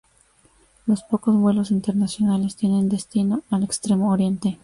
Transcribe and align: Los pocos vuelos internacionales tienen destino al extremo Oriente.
Los 0.87 1.03
pocos 1.03 1.35
vuelos 1.39 1.69
internacionales 1.69 2.55
tienen 2.55 2.89
destino 2.89 3.43
al 3.51 3.61
extremo 3.63 4.09
Oriente. 4.11 4.57